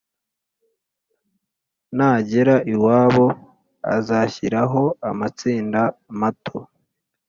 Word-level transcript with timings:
nagera 1.95 2.55
iwabo 2.73 3.27
azashyiraho 3.95 4.83
amatsinda 5.09 5.81
mato 6.19 6.57